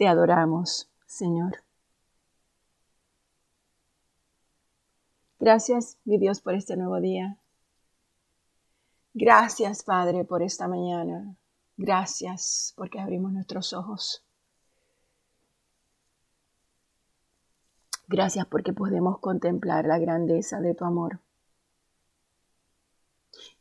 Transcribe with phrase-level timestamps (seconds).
[0.00, 1.62] Te adoramos, Señor.
[5.38, 7.36] Gracias, mi Dios, por este nuevo día.
[9.12, 11.36] Gracias, Padre, por esta mañana.
[11.76, 14.24] Gracias porque abrimos nuestros ojos.
[18.08, 21.20] Gracias porque podemos contemplar la grandeza de tu amor.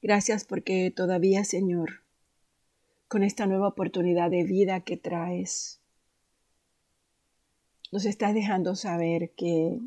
[0.01, 2.01] Gracias porque todavía, Señor,
[3.09, 5.78] con esta nueva oportunidad de vida que traes,
[7.91, 9.79] nos estás dejando saber que,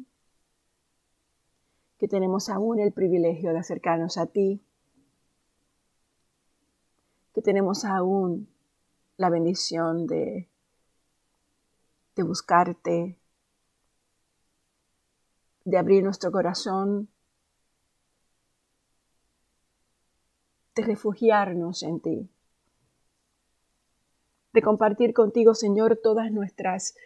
[1.98, 4.60] que tenemos aún el privilegio de acercarnos a ti,
[7.32, 8.48] que tenemos aún
[9.16, 10.48] la bendición de,
[12.16, 13.16] de buscarte,
[15.64, 17.08] de abrir nuestro corazón,
[20.74, 22.30] de refugiarnos en ti,
[24.52, 26.96] de compartir contigo, Señor, todas nuestras,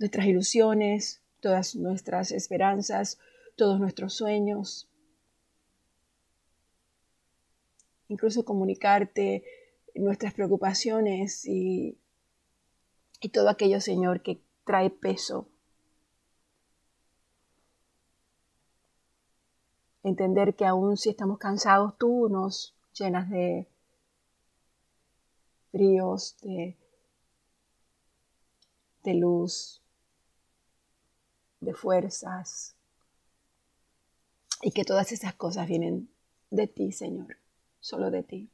[0.00, 3.20] nuestras ilusiones, todas nuestras esperanzas,
[3.54, 4.88] todos nuestros sueños,
[8.08, 9.44] incluso comunicarte
[9.94, 11.98] nuestras preocupaciones y,
[13.20, 15.48] y todo aquello, Señor, que trae peso.
[20.02, 23.68] Entender que aún si estamos cansados, tú nos llenas de
[25.70, 26.78] fríos, de,
[29.04, 29.79] de luz,
[31.60, 32.74] de fuerzas,
[34.62, 36.10] y que todas esas cosas vienen
[36.50, 37.40] de ti, Señor
[37.80, 38.50] solo de ti.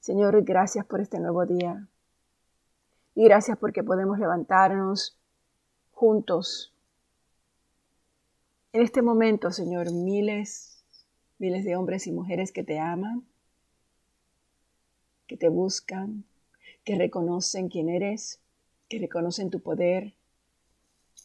[0.00, 1.86] Señor, gracias por este nuevo día.
[3.14, 5.18] Y gracias porque podemos levantarnos
[5.92, 6.72] juntos.
[8.72, 10.82] En este momento, Señor, miles,
[11.38, 13.26] miles de hombres y mujeres que te aman,
[15.26, 16.24] que te buscan,
[16.84, 18.40] que reconocen quién eres,
[18.88, 20.14] que reconocen tu poder,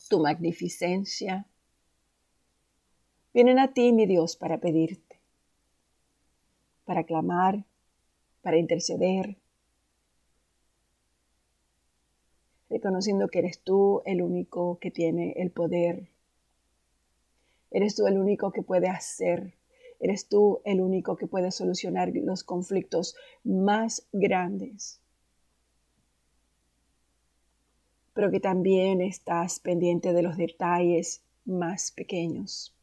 [0.09, 1.47] tu magnificencia,
[3.33, 5.19] Vienen a ti, mi Dios, para pedirte,
[6.85, 7.65] para clamar,
[8.43, 9.37] para interceder,
[12.69, 16.09] reconociendo que eres tú el único que tiene el poder.
[17.71, 19.55] Eres tú el único que puede hacer.
[19.99, 25.01] Eres tú el único que puede solucionar los conflictos más grandes.
[28.13, 32.73] Pero que también estás pendiente de los detalles más pequeños.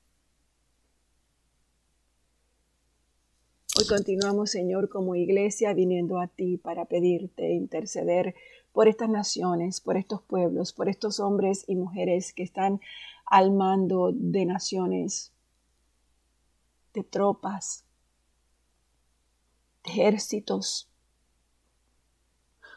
[3.78, 8.34] Hoy continuamos, Señor, como iglesia, viniendo a ti para pedirte, interceder
[8.72, 12.80] por estas naciones, por estos pueblos, por estos hombres y mujeres que están
[13.24, 15.32] al mando de naciones,
[16.92, 17.84] de tropas,
[19.84, 20.89] de ejércitos.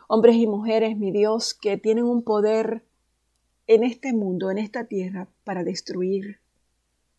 [0.08, 2.84] Hombres y mujeres, mi Dios, que tienen un poder
[3.68, 6.40] en este mundo, en esta tierra, para destruir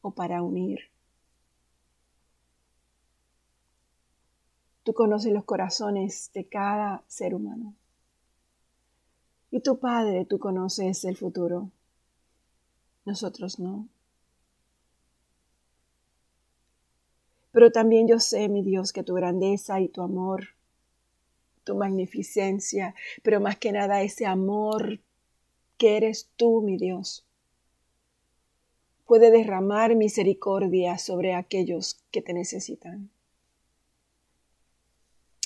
[0.03, 0.81] o para unir.
[4.83, 7.75] Tú conoces los corazones de cada ser humano.
[9.51, 11.71] Y tu Padre, tú conoces el futuro.
[13.07, 13.89] Nosotros no.
[17.53, 20.49] Pero también yo sé, mi Dios, que tu grandeza y tu amor,
[21.65, 25.01] tu magnificencia, pero más que nada ese amor
[25.77, 27.27] que eres tú, mi Dios,
[29.07, 33.11] puede derramar misericordia sobre aquellos que te necesitan.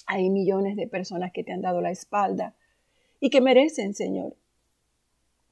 [0.06, 2.54] Hay millones de personas que te han dado la espalda
[3.20, 4.36] y que merecen, Señor,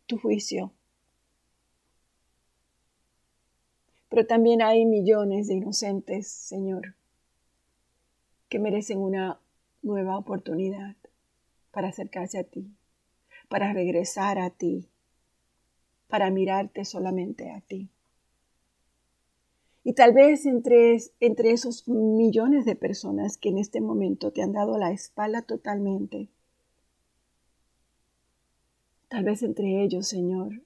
[0.06, 0.72] tu juicio.
[4.08, 6.94] Pero también hay millones de inocentes, Señor,
[8.48, 9.40] que merecen una
[9.86, 10.96] nueva oportunidad
[11.70, 12.70] para acercarse a ti,
[13.48, 14.88] para regresar a ti,
[16.08, 17.88] para mirarte solamente a ti.
[19.84, 24.52] Y tal vez entre, entre esos millones de personas que en este momento te han
[24.52, 26.28] dado la espalda totalmente,
[29.08, 30.62] tal vez entre ellos, Señor,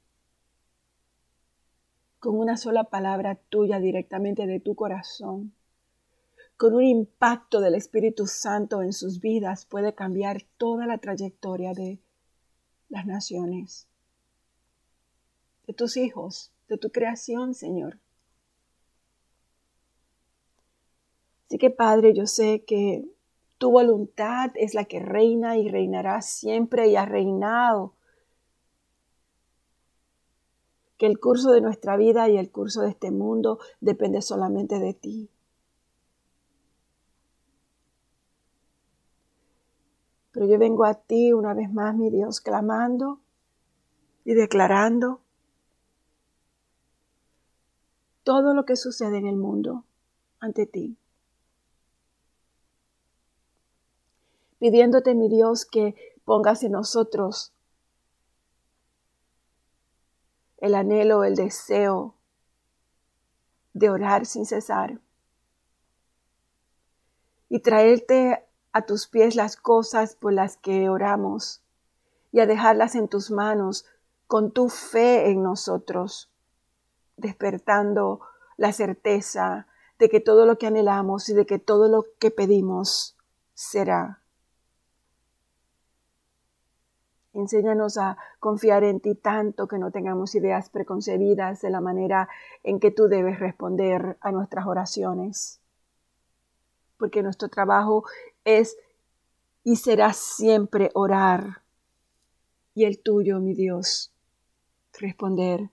[2.19, 5.53] con una sola palabra tuya directamente de tu corazón,
[6.61, 12.03] con un impacto del Espíritu Santo en sus vidas puede cambiar toda la trayectoria de
[12.91, 13.89] las naciones,
[15.67, 17.99] de tus hijos, de tu creación, Señor.
[21.47, 23.09] Así que Padre, yo sé que
[23.57, 27.95] tu voluntad es la que reina y reinará siempre y ha reinado.
[30.99, 34.93] Que el curso de nuestra vida y el curso de este mundo depende solamente de
[34.93, 35.31] ti.
[40.51, 43.21] Yo vengo a ti una vez más, mi Dios, clamando
[44.25, 45.21] y declarando
[48.25, 49.85] todo lo que sucede en el mundo
[50.41, 50.97] ante ti.
[54.59, 55.95] Pidiéndote, mi Dios, que
[56.25, 57.53] pongas en nosotros
[60.59, 62.15] el anhelo, el deseo
[63.73, 65.01] de orar sin cesar
[67.49, 71.63] y traerte a tus pies las cosas por las que oramos
[72.33, 73.87] y a dejarlas en tus manos
[74.27, 76.31] con tu fe en nosotros,
[77.17, 78.21] despertando
[78.57, 79.67] la certeza
[79.99, 83.17] de que todo lo que anhelamos y de que todo lo que pedimos
[83.55, 84.21] será.
[87.33, 92.29] Enséñanos a confiar en ti tanto que no tengamos ideas preconcebidas de la manera
[92.65, 95.61] en que tú debes responder a nuestras oraciones.
[96.99, 98.05] Porque nuestro trabajo
[98.45, 98.77] es
[99.65, 101.63] y será siempre orar.
[102.75, 104.13] Y el tuyo, mi Dios,
[104.99, 105.71] responder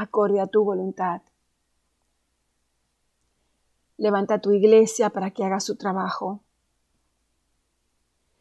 [0.00, 1.22] acorde a tu voluntad.
[3.96, 6.40] Levanta tu iglesia para que haga su trabajo.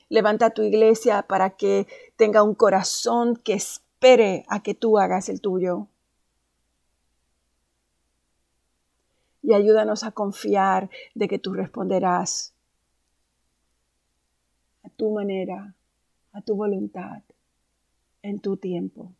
[0.07, 1.85] Levanta tu iglesia para que
[2.15, 5.87] tenga un corazón que espere a que tú hagas el tuyo.
[9.41, 12.53] Y ayúdanos a confiar de que tú responderás
[14.83, 15.75] a tu manera,
[16.33, 17.23] a tu voluntad
[18.21, 19.13] en tu tiempo.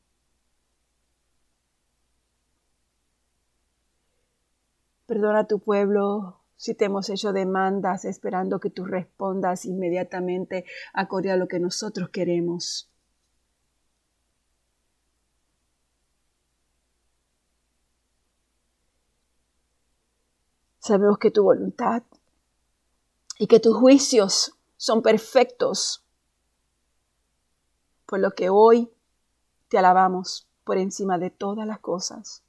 [5.06, 11.31] Perdona a tu pueblo si te hemos hecho demandas esperando que tú respondas inmediatamente acorde
[11.31, 12.92] a lo que nosotros queremos.
[20.89, 22.01] Sabemos que tu voluntad
[23.38, 26.03] y que tus juicios son perfectos.
[28.07, 28.91] Por lo que hoy
[29.68, 32.41] te alabamos por encima de todas las cosas,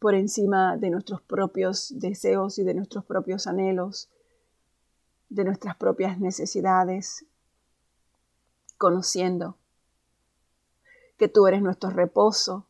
[0.00, 4.10] por encima de nuestros propios deseos y de nuestros propios anhelos,
[5.28, 7.24] de nuestras propias necesidades,
[8.76, 9.56] conociendo
[11.16, 12.66] que tú eres nuestro reposo,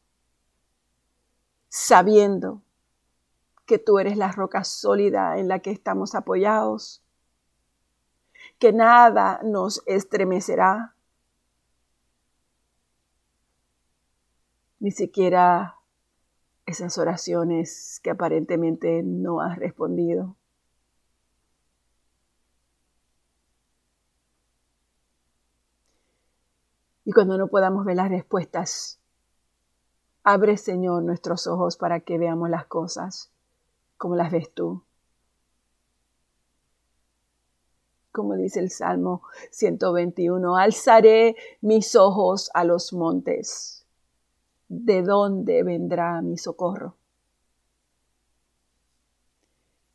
[1.73, 2.61] sabiendo
[3.65, 7.03] que tú eres la roca sólida en la que estamos apoyados,
[8.59, 10.95] que nada nos estremecerá,
[14.81, 15.77] ni siquiera
[16.67, 20.37] esas oraciones que aparentemente no has respondido.
[27.07, 29.02] Y cuando no podamos ver las respuestas,
[30.25, 33.31] abre Señor nuestros ojos para que veamos las cosas
[33.97, 34.83] como las ves tú.
[38.13, 43.87] como dice el Salmo 121, alzaré mis ojos a los montes.
[44.69, 46.95] ¿De dónde vendrá mi socorro?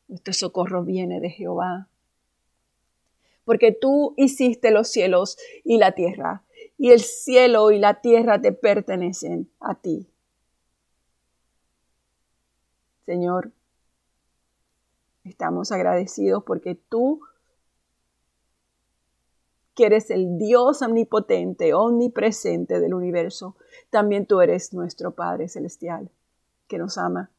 [0.07, 1.87] Nuestro socorro viene de Jehová.
[3.45, 6.43] Porque tú hiciste los cielos y la tierra,
[6.77, 10.09] y el cielo y la tierra te pertenecen a ti.
[13.07, 13.53] Señor,
[15.23, 17.21] estamos agradecidos porque tú
[19.73, 23.55] que eres el Dios omnipotente, omnipresente del universo,
[23.89, 26.11] también tú eres nuestro Padre Celestial,
[26.67, 27.31] que nos ama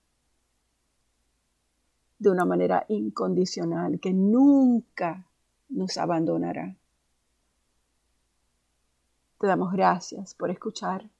[2.18, 5.26] de una manera incondicional, que nunca
[5.68, 6.76] nos abandonará.
[9.38, 11.10] Te damos gracias por escuchar.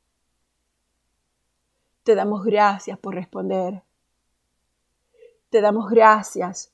[2.03, 3.83] Te damos gracias por responder.
[5.51, 6.73] Te damos gracias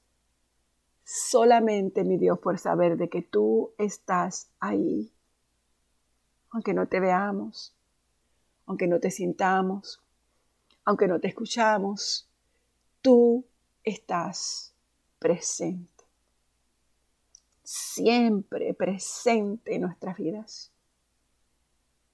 [1.04, 5.12] solamente, mi Dios, por saber de que tú estás ahí.
[6.50, 7.74] Aunque no te veamos,
[8.66, 10.02] aunque no te sintamos,
[10.84, 12.28] aunque no te escuchamos,
[13.02, 13.44] tú
[13.82, 14.74] estás
[15.18, 16.04] presente.
[17.62, 20.72] Siempre presente en nuestras vidas.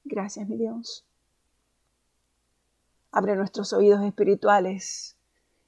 [0.05, 1.05] Gracias, mi Dios.
[3.13, 5.17] Abre nuestros oídos espirituales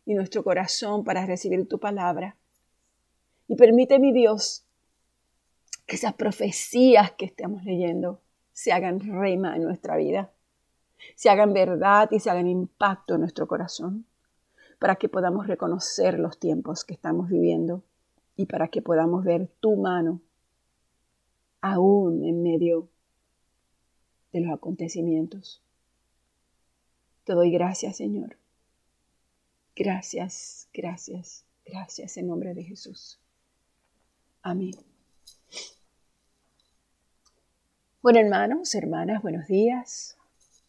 [0.05, 2.37] y nuestro corazón para recibir tu palabra
[3.49, 4.65] y permite, mi Dios,
[5.87, 8.21] que esas profecías que estamos leyendo
[8.53, 10.33] se hagan reima en nuestra vida,
[11.17, 14.07] se hagan verdad y se hagan impacto en nuestro corazón,
[14.79, 17.83] para que podamos reconocer los tiempos que estamos viviendo
[18.37, 20.21] y para que podamos ver tu mano
[21.61, 22.89] aún en medio
[24.33, 25.63] de los acontecimientos.
[27.25, 28.42] Te doy gracias, Señor.
[29.75, 33.21] Gracias, gracias Gracias en nombre de Jesús.
[34.43, 34.73] Amén.
[38.03, 40.17] Bueno, hermanos, hermanas, buenos días.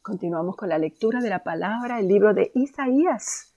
[0.01, 3.53] Continuamos con la lectura de la palabra, el libro de Isaías.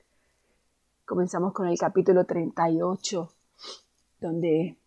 [1.04, 3.32] Comenzamos con el capítulo 38,
[4.20, 4.78] donde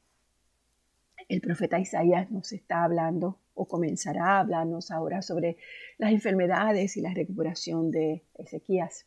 [1.27, 5.57] el profeta Isaías nos está hablando o comenzará a hablarnos ahora sobre
[5.99, 9.05] las enfermedades y la recuperación de Ezequías.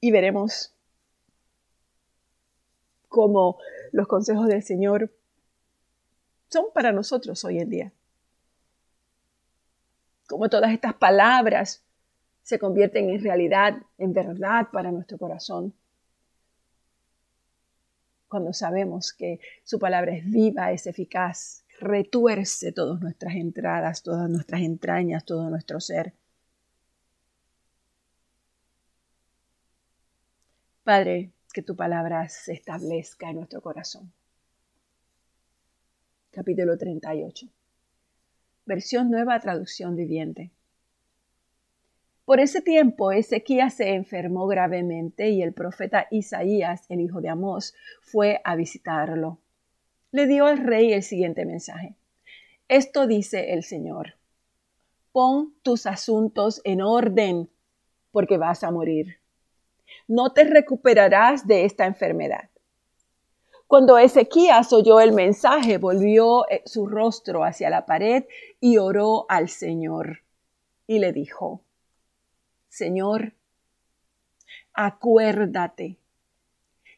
[0.00, 0.74] Y veremos
[3.08, 3.58] cómo
[3.92, 5.12] los consejos del Señor
[6.48, 7.92] son para nosotros hoy en día.
[10.26, 11.84] Cómo todas estas palabras
[12.42, 15.74] se convierten en realidad, en verdad para nuestro corazón.
[18.28, 24.60] Cuando sabemos que su palabra es viva, es eficaz, retuerce todas nuestras entradas, todas nuestras
[24.62, 26.14] entrañas, todo nuestro ser.
[30.84, 34.12] Padre, que tu palabra se establezca en nuestro corazón.
[36.30, 37.46] Capítulo 38.
[38.66, 40.50] Versión nueva, traducción viviente.
[42.24, 47.74] Por ese tiempo Ezequías se enfermó gravemente y el profeta Isaías, el hijo de Amós,
[48.02, 49.38] fue a visitarlo
[50.12, 51.94] le dio al rey el siguiente mensaje.
[52.68, 54.14] Esto dice el Señor.
[55.12, 57.48] Pon tus asuntos en orden,
[58.10, 59.19] porque vas a morir.
[60.08, 62.50] No te recuperarás de esta enfermedad.
[63.70, 68.24] Cuando Ezequías oyó el mensaje, volvió eh, su rostro hacia la pared
[68.58, 70.24] y oró al Señor.
[70.88, 71.62] Y le dijo,
[72.68, 73.34] Señor,
[74.72, 75.98] acuérdate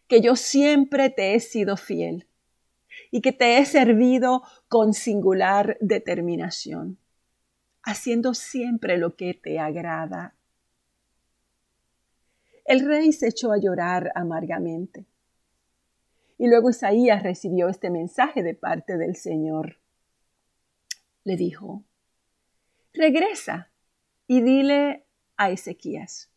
[0.09, 2.27] que yo siempre te he sido fiel
[3.11, 6.99] y que te he servido con singular determinación,
[7.83, 10.35] haciendo siempre lo que te agrada.
[12.65, 15.07] El rey se echó a llorar amargamente.
[16.39, 19.79] Y luego Isaías recibió este mensaje de parte del Señor.
[21.25, 21.85] Le dijo,
[22.93, 23.71] regresa
[24.27, 26.31] y dile a Ezequías.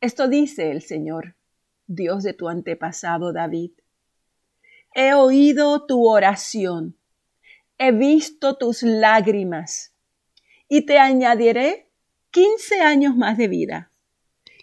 [0.00, 1.36] Esto dice el Señor,
[1.86, 3.72] Dios de tu antepasado David
[4.96, 6.96] he oído tu oración,
[7.76, 9.94] he visto tus lágrimas,
[10.70, 11.90] y te añadiré
[12.30, 13.92] quince años más de vida,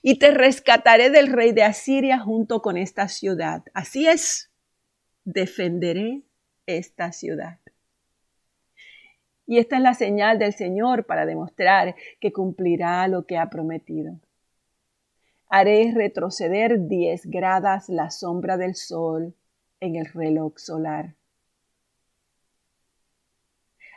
[0.06, 3.64] y te rescataré del rey de Asiria junto con esta ciudad.
[3.74, 4.52] Así es,
[5.24, 6.24] defenderé
[6.66, 7.58] esta ciudad.
[9.48, 14.20] Y esta es la señal del Señor para demostrar que cumplirá lo que ha prometido.
[15.48, 19.34] Haré retroceder diez gradas la sombra del sol
[19.80, 21.16] en el reloj solar.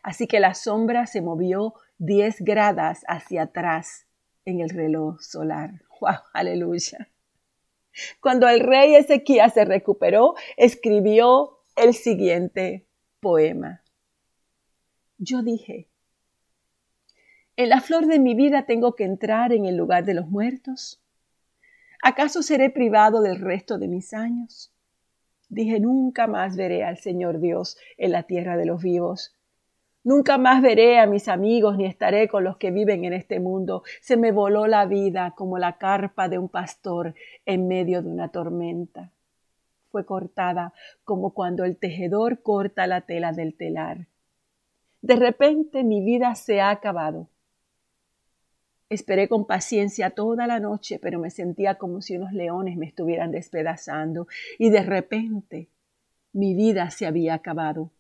[0.04, 4.05] Así que la sombra se movió 10 gradas hacia atrás
[4.46, 5.82] en el reloj solar.
[6.00, 6.14] ¡Wow!
[6.32, 7.08] Aleluya.
[8.20, 12.86] Cuando el rey Ezequías se recuperó, escribió el siguiente
[13.20, 13.82] poema.
[15.18, 15.88] Yo dije,
[17.56, 21.00] en la flor de mi vida tengo que entrar en el lugar de los muertos.
[22.02, 24.72] ¿Acaso seré privado del resto de mis años?
[25.48, 29.35] Dije, nunca más veré al Señor Dios en la tierra de los vivos.
[30.06, 33.82] Nunca más veré a mis amigos ni estaré con los que viven en este mundo.
[34.00, 38.28] Se me voló la vida como la carpa de un pastor en medio de una
[38.28, 39.10] tormenta.
[39.90, 40.72] Fue cortada
[41.02, 44.06] como cuando el tejedor corta la tela del telar.
[45.02, 47.28] De repente mi vida se ha acabado.
[48.88, 53.32] Esperé con paciencia toda la noche, pero me sentía como si unos leones me estuvieran
[53.32, 55.68] despedazando y de repente
[56.32, 57.90] mi vida se había acabado.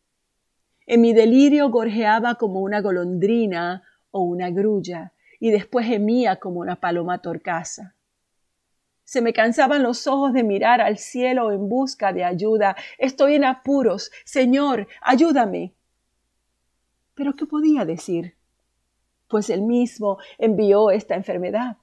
[0.86, 6.76] En mi delirio gorjeaba como una golondrina o una grulla y después gemía como una
[6.76, 7.94] paloma torcaza.
[9.04, 12.76] Se me cansaban los ojos de mirar al cielo en busca de ayuda.
[12.98, 14.10] Estoy en apuros.
[14.24, 15.74] Señor, ayúdame.
[17.14, 18.36] Pero ¿qué podía decir?
[19.28, 21.76] pues él mismo envió esta enfermedad.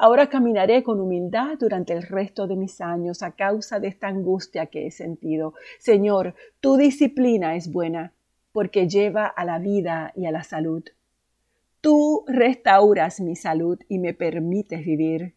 [0.00, 4.66] Ahora caminaré con humildad durante el resto de mis años a causa de esta angustia
[4.66, 5.54] que he sentido.
[5.80, 8.12] Señor, tu disciplina es buena,
[8.52, 10.84] porque lleva a la vida y a la salud.
[11.80, 15.34] Tú restauras mi salud y me permites vivir.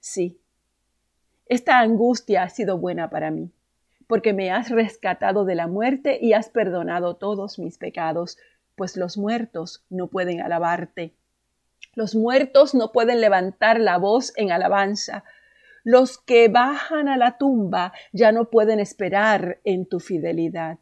[0.00, 0.40] Sí,
[1.46, 3.52] esta angustia ha sido buena para mí,
[4.08, 8.36] porque me has rescatado de la muerte y has perdonado todos mis pecados
[8.74, 11.14] pues los muertos no pueden alabarte.
[11.94, 15.24] Los muertos no pueden levantar la voz en alabanza.
[15.84, 20.78] Los que bajan a la tumba ya no pueden esperar en tu fidelidad.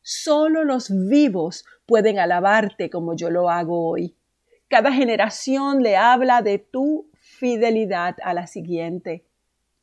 [0.00, 4.16] Solo los vivos pueden alabarte como yo lo hago hoy.
[4.68, 9.26] Cada generación le habla de tu fidelidad a la siguiente.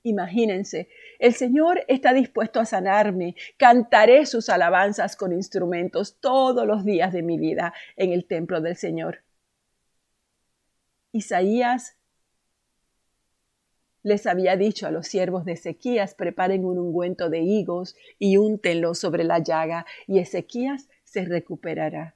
[0.04, 0.90] Imagínense,
[1.20, 3.36] el Señor está dispuesto a sanarme.
[3.58, 8.76] Cantaré sus alabanzas con instrumentos todos los días de mi vida en el templo del
[8.76, 9.20] Señor.
[11.12, 11.98] Isaías
[14.04, 18.96] les había dicho a los siervos de Ezequías, preparen un ungüento de higos y úntenlo
[18.96, 22.16] sobre la llaga, y Ezequías se recuperará.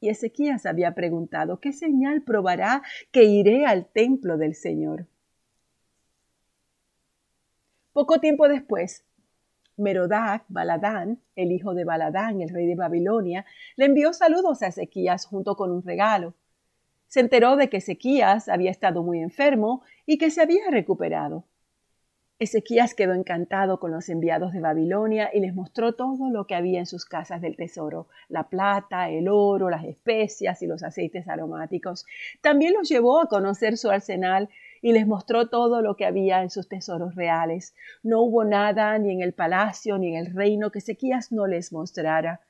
[0.00, 5.06] Y Ezequías había preguntado, ¿qué señal probará que iré al templo del Señor?
[7.92, 9.04] Poco tiempo después,
[9.76, 13.44] Merodac, Baladán, el hijo de Baladán, el rey de Babilonia,
[13.76, 16.34] le envió saludos a Ezequías junto con un regalo.
[17.08, 21.44] Se enteró de que Ezequías había estado muy enfermo y que se había recuperado.
[22.40, 26.78] Ezequías quedó encantado con los enviados de Babilonia y les mostró todo lo que había
[26.78, 32.06] en sus casas del tesoro, la plata, el oro, las especias y los aceites aromáticos.
[32.40, 34.50] También los llevó a conocer su arsenal
[34.82, 37.74] y les mostró todo lo que había en sus tesoros reales.
[38.04, 41.72] No hubo nada ni en el palacio ni en el reino que Ezequías no les
[41.72, 42.42] mostrara.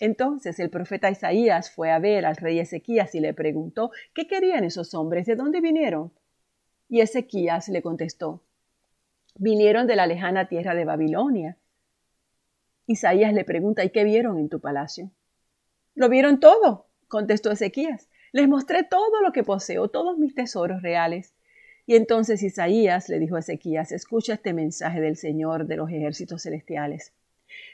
[0.00, 4.64] Entonces el profeta Isaías fue a ver al rey Ezequías y le preguntó ¿Qué querían
[4.64, 5.26] esos hombres?
[5.26, 6.12] ¿De dónde vinieron?
[6.88, 8.42] Y Ezequías le contestó
[9.38, 11.56] vinieron de la lejana tierra de Babilonia.
[12.86, 15.10] Isaías le pregunta, ¿y qué vieron en tu palacio?
[15.94, 18.08] Lo vieron todo, contestó Ezequías.
[18.32, 21.34] Les mostré todo lo que poseo, todos mis tesoros reales.
[21.86, 26.42] Y entonces Isaías le dijo a Ezequías, escucha este mensaje del Señor de los ejércitos
[26.42, 27.14] celestiales.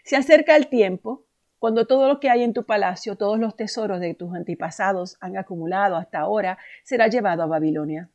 [0.04, 1.24] Se acerca el tiempo
[1.58, 5.36] cuando todo lo que hay en tu palacio, todos los tesoros de tus antepasados han
[5.36, 8.10] acumulado hasta ahora, será llevado a Babilonia.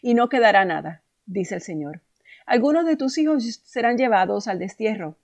[0.00, 2.00] Y no quedará nada, dice el Señor.
[2.46, 5.16] Algunos de tus hijos serán llevados al destierro.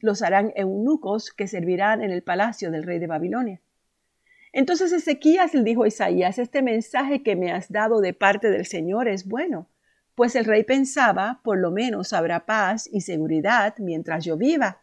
[0.00, 3.60] Los harán eunucos que servirán en el palacio del rey de Babilonia.
[4.52, 8.66] Entonces Ezequías le dijo a Isaías, este mensaje que me has dado de parte del
[8.66, 9.68] Señor es bueno,
[10.14, 14.82] pues el rey pensaba, por lo menos habrá paz y seguridad mientras yo viva.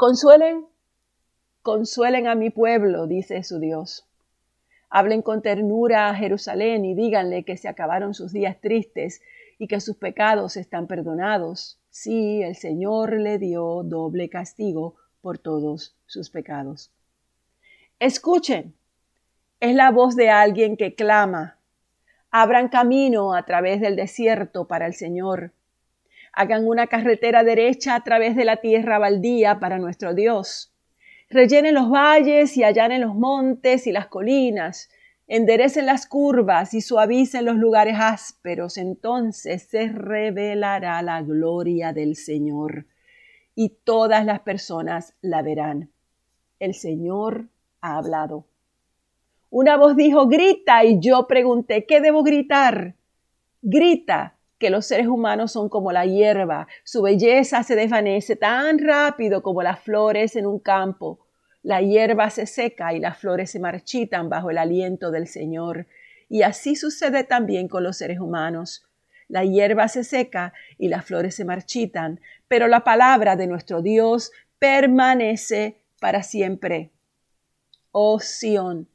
[0.00, 0.66] Consuelen,
[1.60, 4.06] consuelen a mi pueblo, dice su Dios.
[4.88, 9.20] Hablen con ternura a Jerusalén y díganle que se acabaron sus días tristes
[9.58, 11.78] y que sus pecados están perdonados.
[11.90, 16.90] Sí, el Señor le dio doble castigo por todos sus pecados.
[17.98, 18.74] Escuchen,
[19.60, 21.58] es la voz de alguien que clama.
[22.30, 25.52] Abran camino a través del desierto para el Señor.
[26.32, 30.72] Hagan una carretera derecha a través de la tierra baldía para nuestro Dios.
[31.28, 34.90] Rellenen los valles y allanen los montes y las colinas,
[35.28, 42.86] enderecen las curvas y suavicen los lugares ásperos, entonces se revelará la gloria del Señor.
[43.54, 45.90] Y todas las personas la verán.
[46.58, 47.48] El Señor
[47.80, 48.46] ha hablado.
[49.50, 52.94] Una voz dijo, grita, y yo pregunté, ¿qué debo gritar?
[53.62, 59.42] Grita que los seres humanos son como la hierba, su belleza se desvanece tan rápido
[59.42, 61.26] como las flores en un campo.
[61.62, 65.86] La hierba se seca y las flores se marchitan bajo el aliento del Señor.
[66.28, 68.86] Y así sucede también con los seres humanos.
[69.28, 74.30] La hierba se seca y las flores se marchitan, pero la palabra de nuestro Dios
[74.58, 76.90] permanece para siempre.
[77.92, 78.88] Oh Sión,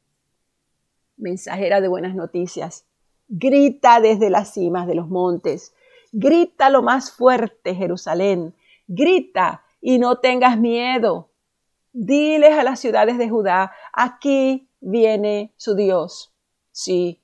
[1.17, 2.86] mensajera de buenas noticias,
[3.27, 5.73] Grita desde las cimas de los montes.
[6.11, 8.55] Grita lo más fuerte, Jerusalén.
[8.88, 11.29] Grita y no tengas miedo.
[11.91, 16.33] Diles a las ciudades de Judá, aquí viene su Dios.
[16.71, 17.21] Sí,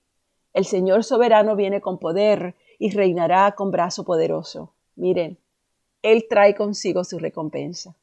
[0.53, 4.73] el Señor soberano viene con poder y reinará con brazo poderoso.
[4.95, 5.37] Miren,
[6.01, 7.95] Él trae consigo su recompensa.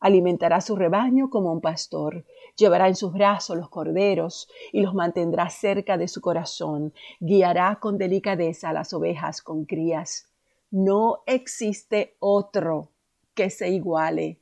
[0.00, 2.24] Alimentará su rebaño como un pastor,
[2.56, 7.98] llevará en sus brazos los corderos y los mantendrá cerca de su corazón, guiará con
[7.98, 10.30] delicadeza las ovejas con crías.
[10.70, 12.92] No existe otro
[13.34, 14.40] que se iguale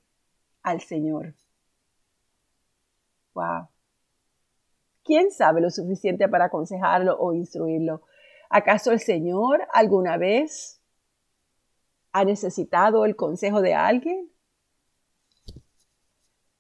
[0.63, 1.35] al Señor.
[3.35, 3.69] Wow.
[5.05, 8.03] ¿Quién sabe lo suficiente para aconsejarlo o instruirlo?
[8.51, 10.81] ¿Acaso el Señor alguna vez
[12.13, 14.31] ha necesitado el consejo de alguien?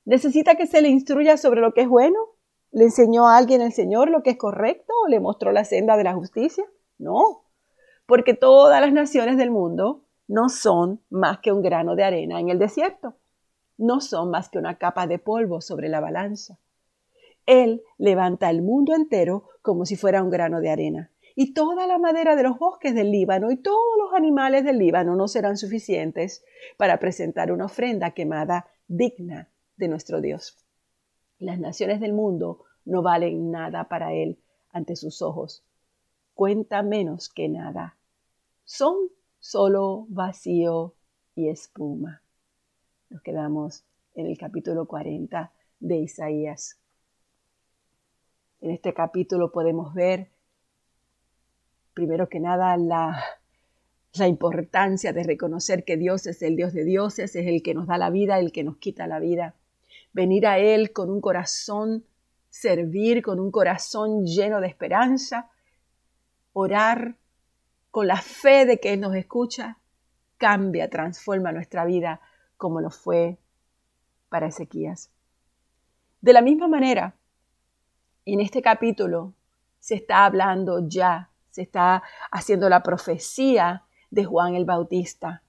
[0.08, 2.18] ¿Necesita que se le instruya sobre lo que es bueno?
[2.70, 5.98] ¿Le enseñó a alguien el Señor lo que es correcto o le mostró la senda
[5.98, 6.64] de la justicia?
[6.96, 7.44] No,
[8.06, 12.48] porque todas las naciones del mundo no son más que un grano de arena en
[12.48, 13.16] el desierto,
[13.76, 16.58] no son más que una capa de polvo sobre la balanza.
[17.44, 21.10] Él levanta el mundo entero como si fuera un grano de arena.
[21.34, 25.16] Y toda la madera de los bosques del Líbano y todos los animales del Líbano
[25.16, 26.46] no serán suficientes
[26.78, 30.56] para presentar una ofrenda quemada digna de nuestro Dios.
[31.38, 34.38] Las naciones del mundo no valen nada para Él,
[34.70, 35.64] ante sus ojos,
[36.34, 37.96] cuenta menos que nada.
[38.64, 38.94] Son
[39.40, 40.94] solo vacío
[41.34, 42.22] y espuma.
[43.08, 46.78] Nos quedamos en el capítulo 40 de Isaías.
[48.60, 50.30] En este capítulo podemos ver,
[51.94, 53.22] primero que nada, la,
[54.14, 57.86] la importancia de reconocer que Dios es el Dios de dioses, es el que nos
[57.86, 59.54] da la vida, el que nos quita la vida.
[60.12, 62.04] Venir a Él con un corazón,
[62.50, 65.50] servir con un corazón lleno de esperanza,
[66.52, 67.16] orar
[67.90, 69.78] con la fe de que Él nos escucha,
[70.36, 72.20] cambia, transforma nuestra vida
[72.56, 73.38] como lo fue
[74.28, 75.10] para Ezequías.
[76.20, 77.14] De la misma manera,
[78.24, 79.34] en este capítulo
[79.78, 85.42] se está hablando ya, se está haciendo la profecía de Juan el Bautista,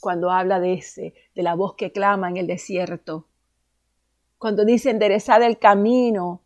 [0.00, 3.26] cuando habla de ese, de la voz que clama en el desierto,
[4.38, 6.42] cuando dice enderezad el camino,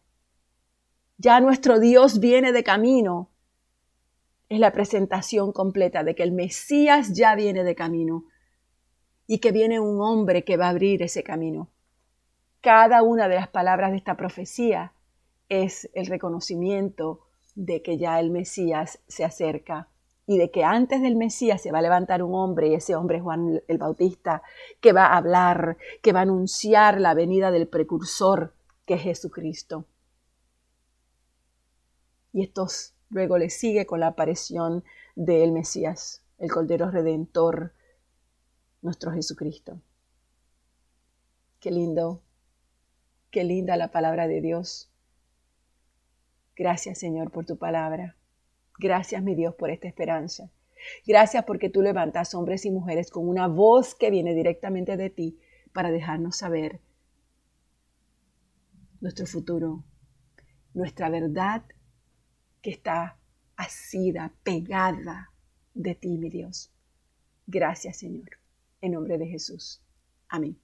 [1.19, 3.31] ya nuestro Dios viene de camino,
[4.49, 8.25] es la presentación completa de que el Mesías ya viene de camino
[9.27, 11.71] y que viene un hombre que va a abrir ese camino.
[12.61, 14.93] Cada una de las palabras de esta profecía
[15.49, 17.21] es el reconocimiento
[17.55, 19.89] de que ya el Mesías se acerca
[20.31, 23.17] y de que antes del Mesías se va a levantar un hombre, y ese hombre
[23.17, 24.45] es Juan el Bautista,
[24.81, 28.55] que va a hablar, que va a anunciar la venida del precursor,
[28.87, 29.87] que es Jesucristo.
[32.33, 32.69] Y esto
[33.09, 34.85] luego le sigue con la aparición
[35.17, 37.73] del Mesías, el Cordero Redentor,
[38.83, 39.81] nuestro Jesucristo.
[41.59, 42.23] Qué lindo,
[43.33, 44.91] qué linda la palabra de Dios
[46.61, 48.20] Gracias, Señor, por tu palabra.
[48.81, 50.51] Gracias, mi Dios, por esta esperanza.
[51.07, 55.39] Gracias porque tú levantas hombres y mujeres con una voz que viene directamente de ti
[55.75, 56.81] para dejarnos saber
[59.03, 59.85] nuestro futuro,
[60.73, 61.63] nuestra verdad
[62.63, 63.19] que está
[63.57, 65.31] asida, pegada
[65.75, 66.73] de ti, mi Dios.
[67.47, 68.31] Gracias, Señor.
[68.81, 69.83] En nombre de Jesús.
[70.29, 70.59] Amén.